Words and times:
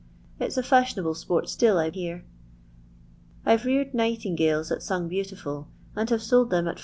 It's 0.39 0.57
a 0.57 0.63
&sh'nable 0.63 1.15
sport 1.15 1.47
still, 1.47 1.77
I 1.77 1.91
hear, 1.91 2.25
laarad 3.45 3.93
nightingales 3.93 4.69
that 4.69 4.81
sung 4.81 5.07
beautiful, 5.07 5.67
and 5.95 6.19
sold 6.19 6.49
them 6.49 6.67
at 6.67 6.77
4«. 6.77 6.79